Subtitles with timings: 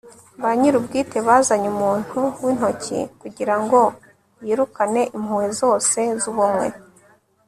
[0.41, 3.79] ba nyirubwite bazanye umuntu wintoki kugirango
[4.45, 6.67] yirukane impuhwe zose zubumwe